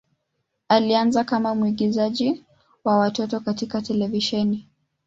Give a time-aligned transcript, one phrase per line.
[0.69, 2.43] Alianza kama mwigizaji
[2.83, 4.67] wa watoto katika televisheni.